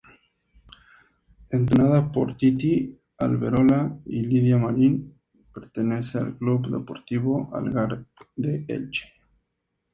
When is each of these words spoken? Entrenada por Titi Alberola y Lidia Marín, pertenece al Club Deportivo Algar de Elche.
Entrenada 1.51 2.11
por 2.11 2.35
Titi 2.35 2.99
Alberola 3.19 3.99
y 4.05 4.23
Lidia 4.23 4.57
Marín, 4.57 5.13
pertenece 5.53 6.17
al 6.17 6.35
Club 6.39 6.75
Deportivo 6.75 7.51
Algar 7.55 8.03
de 8.35 8.65
Elche. 8.67 9.07